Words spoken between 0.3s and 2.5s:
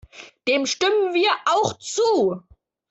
Dem stimmen wir auch zu.